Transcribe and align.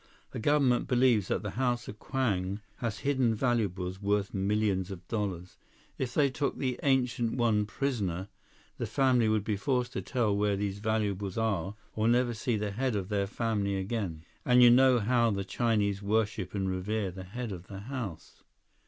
The 0.31 0.39
government 0.39 0.87
believes 0.87 1.27
that 1.27 1.43
the 1.43 1.51
House 1.61 1.87
of 1.87 1.99
Kwang 1.99 2.59
has 2.77 3.01
hidden 3.05 3.35
valuables 3.35 4.01
worth 4.01 4.33
millions 4.33 4.89
of 4.89 5.07
dollars. 5.07 5.57
If 5.99 6.15
they 6.15 6.31
took 6.31 6.57
the 6.57 6.79
Ancient 6.81 7.35
One 7.35 7.67
prisoner, 7.67 8.27
the 8.79 8.87
family 8.87 9.29
would 9.29 9.43
be 9.43 9.55
forced 9.55 9.93
to 9.93 10.01
tell 10.01 10.35
where 10.35 10.55
these 10.55 10.79
valuables 10.79 11.37
are 11.37 11.75
or 11.95 12.07
never 12.07 12.33
see 12.33 12.57
the 12.57 12.71
head 12.71 12.95
of 12.95 13.09
their 13.09 13.27
family 13.27 13.75
again. 13.75 14.25
And 14.43 14.63
you 14.63 14.71
know 14.71 14.97
how 14.97 15.29
the 15.29 15.43
Chinese 15.45 16.01
worship 16.01 16.55
and 16.55 16.67
revere 16.67 17.11
the 17.11 17.23
head 17.23 17.51
of 17.51 17.67
the 17.67 17.81
house." 17.81 18.41